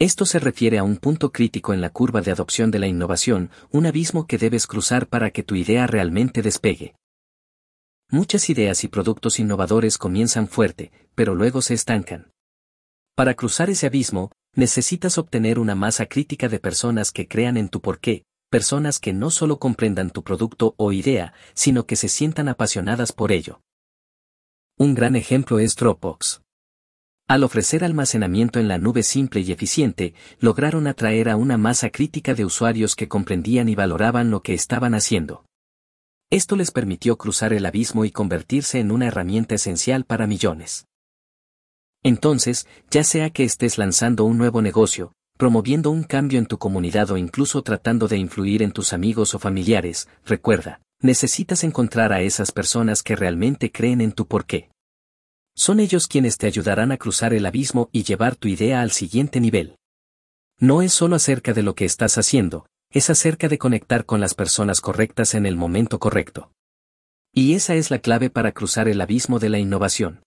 Esto 0.00 0.26
se 0.26 0.38
refiere 0.38 0.78
a 0.78 0.84
un 0.84 0.96
punto 0.96 1.32
crítico 1.32 1.72
en 1.72 1.80
la 1.80 1.90
curva 1.90 2.20
de 2.22 2.32
adopción 2.32 2.70
de 2.70 2.78
la 2.78 2.86
innovación, 2.86 3.50
un 3.70 3.86
abismo 3.86 4.26
que 4.26 4.38
debes 4.38 4.66
cruzar 4.66 5.08
para 5.08 5.30
que 5.30 5.42
tu 5.42 5.54
idea 5.54 5.86
realmente 5.86 6.42
despegue. 6.42 6.96
Muchas 8.10 8.48
ideas 8.48 8.84
y 8.84 8.88
productos 8.88 9.38
innovadores 9.38 9.98
comienzan 9.98 10.48
fuerte, 10.48 10.92
pero 11.14 11.34
luego 11.34 11.62
se 11.62 11.74
estancan. 11.74 12.32
Para 13.14 13.34
cruzar 13.34 13.70
ese 13.70 13.86
abismo, 13.86 14.30
necesitas 14.54 15.18
obtener 15.18 15.58
una 15.58 15.74
masa 15.74 16.06
crítica 16.06 16.48
de 16.48 16.58
personas 16.58 17.12
que 17.12 17.28
crean 17.28 17.56
en 17.56 17.68
tu 17.68 17.80
porqué, 17.80 18.24
personas 18.48 18.98
que 18.98 19.12
no 19.12 19.30
solo 19.30 19.58
comprendan 19.58 20.10
tu 20.10 20.22
producto 20.22 20.74
o 20.76 20.92
idea, 20.92 21.34
sino 21.54 21.86
que 21.86 21.96
se 21.96 22.08
sientan 22.08 22.48
apasionadas 22.48 23.12
por 23.12 23.32
ello. 23.32 23.60
Un 24.78 24.94
gran 24.94 25.16
ejemplo 25.16 25.58
es 25.58 25.76
Dropbox. 25.76 26.42
Al 27.28 27.44
ofrecer 27.44 27.84
almacenamiento 27.84 28.58
en 28.58 28.68
la 28.68 28.78
nube 28.78 29.02
simple 29.02 29.40
y 29.40 29.52
eficiente, 29.52 30.14
lograron 30.40 30.86
atraer 30.86 31.28
a 31.28 31.36
una 31.36 31.58
masa 31.58 31.90
crítica 31.90 32.32
de 32.34 32.46
usuarios 32.46 32.96
que 32.96 33.06
comprendían 33.06 33.68
y 33.68 33.74
valoraban 33.74 34.30
lo 34.30 34.42
que 34.42 34.54
estaban 34.54 34.94
haciendo. 34.94 35.44
Esto 36.30 36.56
les 36.56 36.70
permitió 36.70 37.18
cruzar 37.18 37.52
el 37.52 37.66
abismo 37.66 38.04
y 38.04 38.10
convertirse 38.10 38.80
en 38.80 38.90
una 38.90 39.08
herramienta 39.08 39.56
esencial 39.56 40.04
para 40.04 40.26
millones. 40.26 40.86
Entonces, 42.02 42.66
ya 42.90 43.04
sea 43.04 43.30
que 43.30 43.44
estés 43.44 43.76
lanzando 43.76 44.24
un 44.24 44.38
nuevo 44.38 44.62
negocio, 44.62 45.12
promoviendo 45.38 45.90
un 45.90 46.02
cambio 46.02 46.40
en 46.40 46.46
tu 46.46 46.58
comunidad 46.58 47.12
o 47.12 47.16
incluso 47.16 47.62
tratando 47.62 48.08
de 48.08 48.18
influir 48.18 48.60
en 48.60 48.72
tus 48.72 48.92
amigos 48.92 49.34
o 49.34 49.38
familiares, 49.38 50.08
recuerda, 50.26 50.82
necesitas 51.00 51.62
encontrar 51.62 52.12
a 52.12 52.20
esas 52.20 52.50
personas 52.50 53.04
que 53.04 53.14
realmente 53.14 53.70
creen 53.70 54.00
en 54.00 54.12
tu 54.12 54.26
porqué. 54.26 54.68
Son 55.54 55.78
ellos 55.78 56.08
quienes 56.08 56.38
te 56.38 56.48
ayudarán 56.48 56.90
a 56.90 56.98
cruzar 56.98 57.32
el 57.32 57.46
abismo 57.46 57.88
y 57.92 58.02
llevar 58.02 58.34
tu 58.34 58.48
idea 58.48 58.80
al 58.80 58.90
siguiente 58.90 59.40
nivel. 59.40 59.76
No 60.58 60.82
es 60.82 60.92
solo 60.92 61.14
acerca 61.14 61.52
de 61.52 61.62
lo 61.62 61.76
que 61.76 61.84
estás 61.84 62.18
haciendo, 62.18 62.66
es 62.90 63.08
acerca 63.08 63.48
de 63.48 63.58
conectar 63.58 64.06
con 64.06 64.20
las 64.20 64.34
personas 64.34 64.80
correctas 64.80 65.34
en 65.34 65.46
el 65.46 65.56
momento 65.56 66.00
correcto. 66.00 66.50
Y 67.32 67.54
esa 67.54 67.76
es 67.76 67.92
la 67.92 68.00
clave 68.00 68.28
para 68.28 68.50
cruzar 68.50 68.88
el 68.88 69.00
abismo 69.00 69.38
de 69.38 69.50
la 69.50 69.60
innovación. 69.60 70.20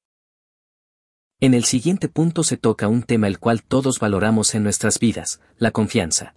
En 1.43 1.55
el 1.55 1.63
siguiente 1.63 2.07
punto 2.07 2.43
se 2.43 2.55
toca 2.55 2.87
un 2.87 3.01
tema 3.01 3.25
el 3.25 3.39
cual 3.39 3.63
todos 3.63 3.97
valoramos 3.99 4.53
en 4.53 4.61
nuestras 4.61 4.99
vidas, 4.99 5.41
la 5.57 5.71
confianza. 5.71 6.35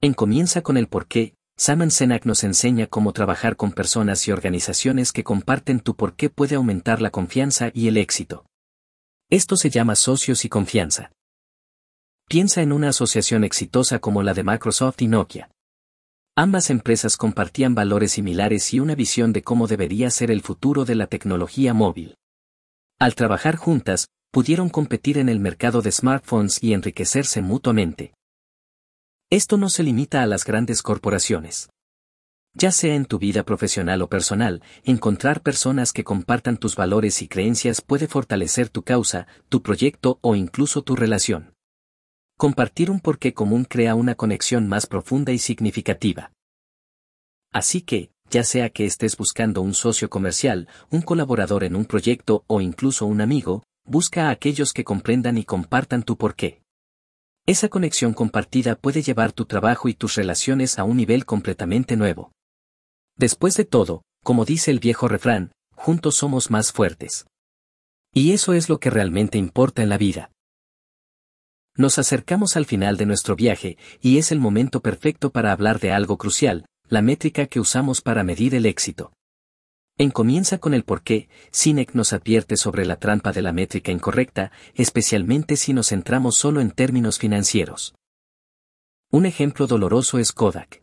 En 0.00 0.14
Comienza 0.14 0.62
con 0.62 0.76
el 0.76 0.86
porqué, 0.86 1.34
Saman 1.56 1.90
Senak 1.90 2.24
nos 2.24 2.44
enseña 2.44 2.86
cómo 2.86 3.12
trabajar 3.12 3.56
con 3.56 3.72
personas 3.72 4.28
y 4.28 4.30
organizaciones 4.30 5.10
que 5.10 5.24
comparten 5.24 5.80
tu 5.80 5.96
porqué 5.96 6.30
puede 6.30 6.54
aumentar 6.54 7.02
la 7.02 7.10
confianza 7.10 7.72
y 7.74 7.88
el 7.88 7.96
éxito. 7.96 8.46
Esto 9.28 9.56
se 9.56 9.70
llama 9.70 9.96
socios 9.96 10.44
y 10.44 10.48
confianza. 10.48 11.10
Piensa 12.28 12.62
en 12.62 12.72
una 12.72 12.90
asociación 12.90 13.42
exitosa 13.42 13.98
como 13.98 14.22
la 14.22 14.34
de 14.34 14.44
Microsoft 14.44 15.02
y 15.02 15.08
Nokia. 15.08 15.50
Ambas 16.36 16.70
empresas 16.70 17.16
compartían 17.16 17.74
valores 17.74 18.12
similares 18.12 18.72
y 18.72 18.78
una 18.78 18.94
visión 18.94 19.32
de 19.32 19.42
cómo 19.42 19.66
debería 19.66 20.10
ser 20.10 20.30
el 20.30 20.42
futuro 20.42 20.84
de 20.84 20.94
la 20.94 21.08
tecnología 21.08 21.74
móvil. 21.74 22.14
Al 23.02 23.16
trabajar 23.16 23.56
juntas, 23.56 24.06
pudieron 24.30 24.68
competir 24.68 25.18
en 25.18 25.28
el 25.28 25.40
mercado 25.40 25.82
de 25.82 25.90
smartphones 25.90 26.62
y 26.62 26.72
enriquecerse 26.72 27.42
mutuamente. 27.42 28.14
Esto 29.28 29.56
no 29.56 29.70
se 29.70 29.82
limita 29.82 30.22
a 30.22 30.26
las 30.26 30.44
grandes 30.44 30.82
corporaciones. 30.82 31.68
Ya 32.54 32.70
sea 32.70 32.94
en 32.94 33.06
tu 33.06 33.18
vida 33.18 33.42
profesional 33.42 34.02
o 34.02 34.08
personal, 34.08 34.62
encontrar 34.84 35.42
personas 35.42 35.92
que 35.92 36.04
compartan 36.04 36.58
tus 36.58 36.76
valores 36.76 37.22
y 37.22 37.26
creencias 37.26 37.80
puede 37.80 38.06
fortalecer 38.06 38.68
tu 38.68 38.84
causa, 38.84 39.26
tu 39.48 39.62
proyecto 39.62 40.20
o 40.20 40.36
incluso 40.36 40.82
tu 40.82 40.94
relación. 40.94 41.54
Compartir 42.38 42.88
un 42.88 43.00
porqué 43.00 43.34
común 43.34 43.64
crea 43.64 43.96
una 43.96 44.14
conexión 44.14 44.68
más 44.68 44.86
profunda 44.86 45.32
y 45.32 45.38
significativa. 45.38 46.30
Así 47.52 47.82
que, 47.82 48.12
ya 48.32 48.44
sea 48.44 48.70
que 48.70 48.86
estés 48.86 49.18
buscando 49.18 49.60
un 49.60 49.74
socio 49.74 50.08
comercial, 50.08 50.66
un 50.90 51.02
colaborador 51.02 51.64
en 51.64 51.76
un 51.76 51.84
proyecto 51.84 52.44
o 52.46 52.62
incluso 52.62 53.04
un 53.04 53.20
amigo, 53.20 53.62
busca 53.84 54.28
a 54.28 54.30
aquellos 54.30 54.72
que 54.72 54.84
comprendan 54.84 55.36
y 55.36 55.44
compartan 55.44 56.02
tu 56.02 56.16
porqué. 56.16 56.62
Esa 57.46 57.68
conexión 57.68 58.14
compartida 58.14 58.74
puede 58.74 59.02
llevar 59.02 59.32
tu 59.32 59.44
trabajo 59.44 59.88
y 59.88 59.94
tus 59.94 60.14
relaciones 60.14 60.78
a 60.78 60.84
un 60.84 60.96
nivel 60.96 61.26
completamente 61.26 61.94
nuevo. 61.96 62.32
Después 63.18 63.54
de 63.56 63.66
todo, 63.66 64.02
como 64.24 64.46
dice 64.46 64.70
el 64.70 64.78
viejo 64.78 65.08
refrán, 65.08 65.52
juntos 65.74 66.14
somos 66.14 66.50
más 66.50 66.72
fuertes. 66.72 67.26
Y 68.14 68.32
eso 68.32 68.54
es 68.54 68.70
lo 68.70 68.80
que 68.80 68.88
realmente 68.88 69.36
importa 69.36 69.82
en 69.82 69.90
la 69.90 69.98
vida. 69.98 70.30
Nos 71.76 71.98
acercamos 71.98 72.56
al 72.56 72.64
final 72.64 72.96
de 72.96 73.06
nuestro 73.06 73.36
viaje, 73.36 73.76
y 74.00 74.16
es 74.16 74.32
el 74.32 74.40
momento 74.40 74.80
perfecto 74.80 75.30
para 75.30 75.52
hablar 75.52 75.80
de 75.80 75.92
algo 75.92 76.16
crucial, 76.16 76.64
la 76.92 77.00
métrica 77.00 77.46
que 77.46 77.58
usamos 77.58 78.02
para 78.02 78.22
medir 78.22 78.54
el 78.54 78.66
éxito. 78.66 79.14
En 79.96 80.10
comienza 80.10 80.58
con 80.58 80.74
el 80.74 80.84
por 80.84 81.02
qué, 81.02 81.30
nos 81.94 82.12
advierte 82.12 82.58
sobre 82.58 82.84
la 82.84 82.96
trampa 82.96 83.32
de 83.32 83.40
la 83.40 83.50
métrica 83.50 83.90
incorrecta, 83.90 84.52
especialmente 84.74 85.56
si 85.56 85.72
nos 85.72 85.88
centramos 85.88 86.34
solo 86.36 86.60
en 86.60 86.70
términos 86.70 87.18
financieros. 87.18 87.94
Un 89.10 89.24
ejemplo 89.24 89.66
doloroso 89.66 90.18
es 90.18 90.32
Kodak. 90.32 90.82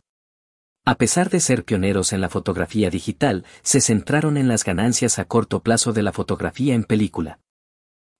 A 0.84 0.96
pesar 0.96 1.30
de 1.30 1.38
ser 1.38 1.64
pioneros 1.64 2.12
en 2.12 2.20
la 2.20 2.28
fotografía 2.28 2.90
digital, 2.90 3.44
se 3.62 3.80
centraron 3.80 4.36
en 4.36 4.48
las 4.48 4.64
ganancias 4.64 5.20
a 5.20 5.26
corto 5.26 5.62
plazo 5.62 5.92
de 5.92 6.02
la 6.02 6.12
fotografía 6.12 6.74
en 6.74 6.82
película. 6.82 7.38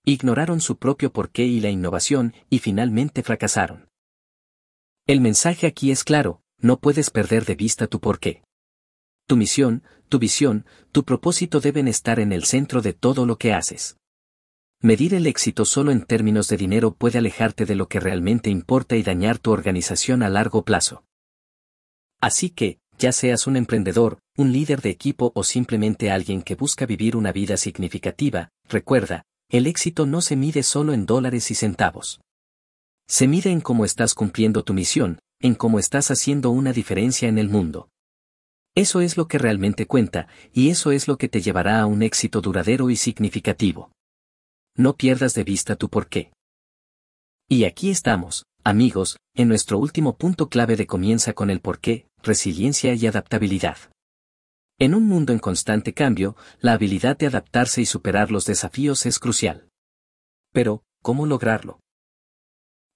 Ignoraron 0.05 0.61
su 0.61 0.77
propio 0.79 1.13
porqué 1.13 1.43
y 1.43 1.59
la 1.59 1.71
innovación, 1.71 2.35
y 2.51 2.61
finalmente 2.61 3.25
fracasaron. 3.25 3.89
El 5.09 5.21
mensaje 5.21 5.67
aquí 5.67 5.91
es 5.91 6.05
claro, 6.05 6.41
no 6.61 6.79
puedes 6.79 7.11
perder 7.11 7.45
de 7.45 7.55
vista 7.55 7.87
tu 7.87 8.01
porqué. 8.01 8.43
Tu 9.27 9.37
misión, 9.37 9.83
tu 10.09 10.19
visión, 10.19 10.67
tu 10.93 11.05
propósito 11.05 11.61
deben 11.61 11.89
estar 11.89 12.21
en 12.21 12.33
el 12.33 12.45
centro 12.45 12.83
de 12.83 12.93
todo 12.93 13.27
lo 13.27 13.39
que 13.39 13.53
haces. 13.53 13.97
Medir 14.83 15.15
el 15.15 15.27
éxito 15.27 15.65
solo 15.65 15.93
en 15.93 16.03
términos 16.03 16.49
de 16.49 16.57
dinero 16.57 16.95
puede 16.95 17.19
alejarte 17.19 17.67
de 17.67 17.75
lo 17.75 17.89
que 17.89 18.01
realmente 18.01 18.49
importa 18.49 18.97
y 18.97 19.03
dañar 19.03 19.39
tu 19.39 19.53
organización 19.53 20.23
a 20.23 20.31
largo 20.31 20.65
plazo. 20.65 21.05
Así 22.21 22.51
que, 22.51 22.79
ya 22.99 23.13
seas 23.13 23.47
un 23.47 23.57
emprendedor, 23.57 24.19
un 24.37 24.53
líder 24.53 24.81
de 24.81 24.91
equipo 24.91 25.33
o 25.35 25.45
simplemente 25.45 26.11
alguien 26.11 26.43
que 26.43 26.55
busca 26.55 26.87
vivir 26.87 27.17
una 27.17 27.31
vida 27.33 27.57
significativa, 27.57 28.51
recuerda, 28.69 29.25
el 29.51 29.67
éxito 29.67 30.07
no 30.07 30.21
se 30.21 30.37
mide 30.37 30.63
solo 30.63 30.93
en 30.93 31.07
dólares 31.07 31.51
y 31.51 31.55
centavos. 31.55 32.21
Se 33.09 33.27
mide 33.27 33.51
en 33.51 33.61
cómo 33.61 33.85
estás 33.85 34.15
cumpliendo 34.15 34.63
tu 34.65 34.75
misión, 34.75 35.19
en 35.41 35.55
cómo 35.55 35.79
estás 35.79 36.11
haciendo 36.11 36.51
una 36.51 36.73
diferencia 36.73 37.29
en 37.29 37.39
el 37.39 37.49
mundo. 37.49 37.89
Eso 38.75 39.01
es 39.01 39.17
lo 39.17 39.27
que 39.27 39.39
realmente 39.39 39.87
cuenta, 39.87 40.29
y 40.53 40.71
eso 40.71 40.93
es 40.93 41.09
lo 41.09 41.19
que 41.19 41.29
te 41.29 41.41
llevará 41.41 41.81
a 41.81 41.87
un 41.87 42.03
éxito 42.03 42.41
duradero 42.41 42.91
y 42.91 42.97
significativo. 42.97 43.91
No 44.77 44.97
pierdas 44.97 45.35
de 45.35 45.45
vista 45.45 45.77
tu 45.77 45.89
porqué. 45.89 46.33
Y 47.49 47.65
aquí 47.65 47.91
estamos, 47.91 48.45
amigos, 48.63 49.17
en 49.35 49.49
nuestro 49.49 49.79
último 49.79 50.17
punto 50.17 50.49
clave 50.49 50.77
de 50.77 50.87
comienza 50.87 51.33
con 51.33 51.51
el 51.51 51.61
porqué, 51.61 52.07
resiliencia 52.23 52.95
y 52.95 53.07
adaptabilidad. 53.07 53.79
En 54.79 54.95
un 54.95 55.07
mundo 55.07 55.33
en 55.33 55.41
constante 55.41 55.93
cambio, 55.93 56.37
la 56.61 56.75
habilidad 56.75 57.19
de 57.19 57.27
adaptarse 57.27 57.83
y 57.83 57.87
superar 57.87 58.31
los 58.31 58.45
desafíos 58.47 59.05
es 59.05 59.19
crucial. 59.19 59.69
Pero, 60.53 60.85
¿cómo 61.03 61.27
lograrlo? 61.27 61.81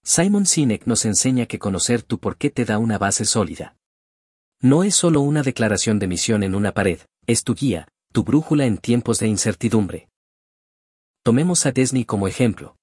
Simon 0.07 0.45
Sinek 0.45 0.87
nos 0.87 1.07
enseña 1.07 1.47
que 1.47 1.59
conocer 1.59 2.03
tu 2.03 2.19
por 2.19 2.37
qué 2.37 2.51
te 2.51 2.67
da 2.67 2.77
una 2.77 2.99
base 2.99 3.25
sólida. 3.25 3.75
No 4.61 4.85
es 4.85 4.95
solo 4.95 5.23
una 5.23 5.43
declaración 5.43 5.99
de 5.99 6.07
misión 6.07 6.43
en 6.43 6.55
una 6.55 6.73
pared, 6.73 7.01
es 7.27 7.43
tu 7.43 7.55
guía, 7.55 7.89
tu 8.13 8.23
brújula 8.23 8.67
en 8.67 8.77
tiempos 8.77 9.19
de 9.19 9.29
incertidumbre. 9.29 10.11
Tomemos 11.23 11.65
a 11.65 11.73
Disney 11.73 12.05
como 12.05 12.29
ejemplo. 12.29 12.77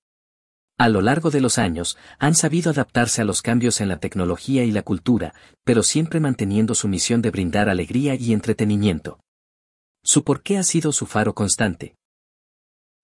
A 0.79 0.89
lo 0.89 1.01
largo 1.01 1.29
de 1.29 1.41
los 1.41 1.59
años, 1.59 1.95
han 2.17 2.33
sabido 2.33 2.71
adaptarse 2.71 3.21
a 3.21 3.25
los 3.25 3.43
cambios 3.43 3.81
en 3.81 3.89
la 3.89 3.99
tecnología 3.99 4.63
y 4.63 4.71
la 4.71 4.81
cultura, 4.81 5.35
pero 5.63 5.83
siempre 5.83 6.19
manteniendo 6.19 6.73
su 6.73 6.87
misión 6.87 7.21
de 7.21 7.29
brindar 7.29 7.69
alegría 7.69 8.15
y 8.15 8.33
entretenimiento. 8.33 9.19
Su 10.03 10.23
por 10.23 10.41
qué 10.41 10.57
ha 10.57 10.63
sido 10.63 10.91
su 10.91 11.05
faro 11.05 11.35
constante. 11.35 11.93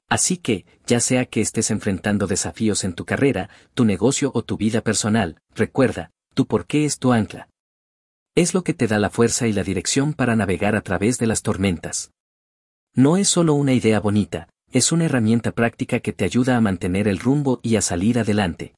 Así 0.09 0.37
que, 0.37 0.65
ya 0.85 0.99
sea 0.99 1.25
que 1.25 1.41
estés 1.41 1.69
enfrentando 1.69 2.27
desafíos 2.27 2.83
en 2.83 2.93
tu 2.93 3.05
carrera, 3.05 3.49
tu 3.73 3.83
negocio 3.83 4.31
o 4.33 4.43
tu 4.43 4.57
vida 4.57 4.81
personal, 4.81 5.41
recuerda, 5.53 6.11
tu 6.33 6.47
por 6.47 6.65
qué 6.65 6.85
es 6.85 6.97
tu 6.97 7.11
ancla. 7.11 7.49
Es 8.35 8.53
lo 8.53 8.63
que 8.63 8.73
te 8.73 8.87
da 8.87 8.99
la 8.99 9.09
fuerza 9.09 9.47
y 9.47 9.53
la 9.53 9.63
dirección 9.63 10.13
para 10.13 10.35
navegar 10.35 10.75
a 10.75 10.81
través 10.81 11.17
de 11.17 11.27
las 11.27 11.41
tormentas. 11.41 12.11
No 12.93 13.17
es 13.17 13.27
solo 13.27 13.53
una 13.53 13.73
idea 13.73 13.99
bonita, 13.99 14.47
es 14.71 14.91
una 14.91 15.05
herramienta 15.05 15.51
práctica 15.51 15.99
que 15.99 16.13
te 16.13 16.25
ayuda 16.25 16.55
a 16.55 16.61
mantener 16.61 17.07
el 17.07 17.19
rumbo 17.19 17.59
y 17.63 17.75
a 17.75 17.81
salir 17.81 18.19
adelante. 18.19 18.75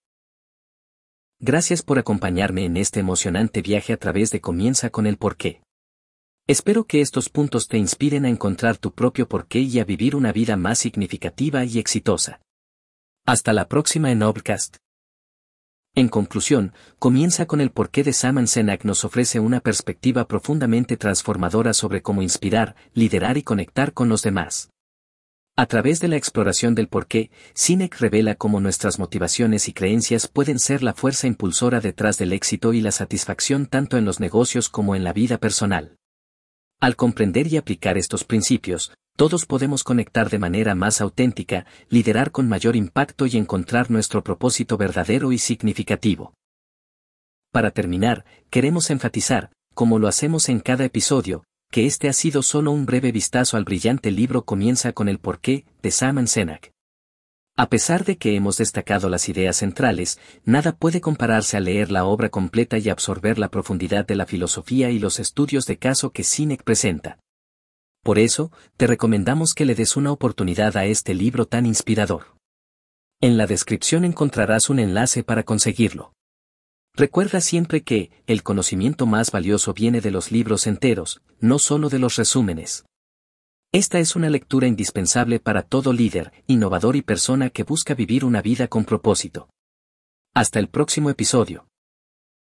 Gracias 1.40 1.84
por 1.84 2.00
acompañarme 2.00 2.66
en 2.66 2.76
este 2.76 3.00
emocionante 3.00 3.62
viaje 3.62 3.94
a 3.94 3.98
través 3.98 4.32
de 4.32 4.42
Comienza 4.42 4.90
con 4.90 5.06
el 5.06 5.18
porqué. 5.18 5.62
Espero 6.50 6.86
que 6.86 7.02
estos 7.02 7.30
puntos 7.30 7.68
te 7.68 7.78
inspiren 7.78 8.26
a 8.26 8.28
encontrar 8.28 8.76
tu 8.78 8.92
propio 8.92 9.28
porqué 9.28 9.60
y 9.60 9.78
a 9.80 9.86
vivir 9.86 10.16
una 10.16 10.32
vida 10.32 10.58
más 10.58 10.80
significativa 10.80 11.64
y 11.64 11.78
exitosa. 11.78 12.42
Hasta 13.24 13.54
la 13.54 13.68
próxima 13.68 14.12
en 14.12 14.24
Obcast. 14.24 14.78
En 15.94 16.10
conclusión, 16.10 16.74
comienza 16.98 17.46
con 17.46 17.62
el 17.62 17.70
porqué 17.70 18.04
de 18.04 18.14
Saman 18.14 18.48
Senak 18.48 18.84
nos 18.84 19.06
ofrece 19.06 19.40
una 19.40 19.60
perspectiva 19.60 20.28
profundamente 20.28 20.98
transformadora 20.98 21.76
sobre 21.76 22.02
cómo 22.02 22.24
inspirar, 22.24 22.76
liderar 22.96 23.38
y 23.38 23.44
conectar 23.44 23.94
con 23.94 24.10
los 24.10 24.24
demás. 24.24 24.72
A 25.56 25.68
través 25.68 26.00
de 26.00 26.08
la 26.08 26.16
exploración 26.16 26.74
del 26.74 26.88
porqué, 26.88 27.30
Sinek 27.54 28.00
revela 28.00 28.34
cómo 28.34 28.60
nuestras 28.60 28.98
motivaciones 28.98 29.68
y 29.68 29.74
creencias 29.74 30.28
pueden 30.28 30.58
ser 30.58 30.82
la 30.82 30.96
fuerza 30.96 31.28
impulsora 31.28 31.80
detrás 31.80 32.18
del 32.18 32.34
éxito 32.34 32.74
y 32.74 32.82
la 32.82 32.92
satisfacción 32.92 33.68
tanto 33.68 33.98
en 33.98 34.06
los 34.06 34.20
negocios 34.20 34.68
como 34.68 34.96
en 34.96 35.04
la 35.04 35.14
vida 35.14 35.38
personal. 35.38 35.99
Al 36.82 36.96
comprender 36.96 37.48
y 37.48 37.58
aplicar 37.58 37.98
estos 37.98 38.24
principios, 38.24 38.94
todos 39.18 39.46
podemos 39.46 39.84
conectar 39.84 40.30
de 40.30 40.40
manera 40.40 40.76
más 40.76 41.02
auténtica, 41.02 41.66
liderar 41.90 42.32
con 42.32 42.48
mayor 42.48 42.78
impacto 42.78 43.26
y 43.26 43.36
encontrar 43.36 43.92
nuestro 43.92 44.24
propósito 44.24 44.78
verdadero 44.78 45.34
y 45.34 45.40
significativo. 45.40 46.34
Para 47.52 47.72
terminar, 47.72 48.24
queremos 48.50 48.92
enfatizar, 48.92 49.52
como 49.74 50.00
lo 50.00 50.08
hacemos 50.08 50.48
en 50.48 50.62
cada 50.62 50.86
episodio, 50.86 51.44
que 51.70 51.86
este 51.86 52.08
ha 52.08 52.14
sido 52.14 52.44
solo 52.44 52.72
un 52.72 52.86
breve 52.86 53.12
vistazo 53.12 53.58
al 53.58 53.66
brillante 53.66 54.10
libro 54.10 54.46
Comienza 54.46 54.94
con 54.94 55.10
el 55.10 55.20
porqué, 55.20 55.66
de 55.82 55.92
Saman 55.92 56.28
Senak. 56.28 56.72
A 57.60 57.68
pesar 57.68 58.06
de 58.06 58.18
que 58.18 58.38
hemos 58.38 58.56
destacado 58.56 59.10
las 59.10 59.28
ideas 59.28 59.58
centrales, 59.58 60.18
nada 60.46 60.72
puede 60.72 61.02
compararse 61.02 61.58
a 61.58 61.60
leer 61.60 61.92
la 61.92 62.06
obra 62.06 62.30
completa 62.30 62.78
y 62.78 62.88
absorber 62.88 63.38
la 63.38 63.50
profundidad 63.50 64.08
de 64.08 64.16
la 64.16 64.26
filosofía 64.26 64.92
y 64.92 64.98
los 64.98 65.20
estudios 65.20 65.66
de 65.66 65.78
caso 65.78 66.12
que 66.12 66.24
Sinek 66.24 66.64
presenta. 66.64 67.20
Por 68.02 68.18
eso, 68.18 68.50
te 68.78 68.88
recomendamos 68.88 69.54
que 69.54 69.66
le 69.66 69.76
des 69.76 69.98
una 69.98 70.14
oportunidad 70.14 70.78
a 70.78 70.86
este 70.86 71.14
libro 71.14 71.48
tan 71.48 71.66
inspirador. 71.66 72.28
En 73.20 73.36
la 73.36 73.46
descripción 73.46 74.06
encontrarás 74.06 74.70
un 74.70 74.80
enlace 74.80 75.26
para 75.26 75.44
conseguirlo. 75.44 76.14
Recuerda 76.96 77.42
siempre 77.42 77.84
que, 77.84 78.10
el 78.26 78.42
conocimiento 78.42 79.06
más 79.06 79.32
valioso 79.32 79.74
viene 79.74 80.00
de 80.00 80.12
los 80.12 80.32
libros 80.32 80.66
enteros, 80.66 81.22
no 81.42 81.60
solo 81.60 81.90
de 81.90 82.00
los 82.00 82.16
resúmenes. 82.16 82.86
Esta 83.72 84.00
es 84.00 84.16
una 84.16 84.32
lectura 84.32 84.66
indispensable 84.66 85.40
para 85.40 85.62
todo 85.62 85.94
líder, 85.94 86.32
innovador 86.48 86.96
y 86.96 87.04
persona 87.04 87.52
que 87.52 87.62
busca 87.62 87.94
vivir 87.94 88.26
una 88.26 88.42
vida 88.42 88.68
con 88.68 88.84
propósito. 88.84 89.48
Hasta 90.34 90.58
el 90.58 90.70
próximo 90.70 91.12
episodio. 91.12 91.69